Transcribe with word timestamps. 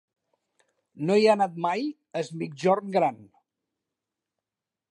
No 1.09 1.17
he 1.19 1.27
anat 1.33 1.59
mai 1.65 1.85
a 1.91 2.23
Es 2.23 2.31
Migjorn 2.41 2.89
Gran. 2.99 3.21